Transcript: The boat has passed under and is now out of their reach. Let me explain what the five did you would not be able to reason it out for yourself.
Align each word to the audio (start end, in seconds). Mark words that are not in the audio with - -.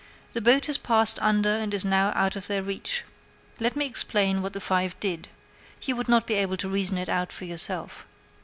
The 0.33 0.41
boat 0.41 0.65
has 0.65 0.79
passed 0.79 1.19
under 1.21 1.47
and 1.49 1.71
is 1.75 1.85
now 1.85 2.11
out 2.15 2.35
of 2.35 2.47
their 2.47 2.63
reach. 2.63 3.03
Let 3.59 3.75
me 3.75 3.85
explain 3.85 4.41
what 4.41 4.53
the 4.53 4.59
five 4.59 4.99
did 4.99 5.29
you 5.83 5.95
would 5.95 6.09
not 6.09 6.25
be 6.25 6.33
able 6.33 6.57
to 6.57 6.69
reason 6.69 6.97
it 6.97 7.07
out 7.07 7.31
for 7.31 7.45
yourself. 7.45 8.07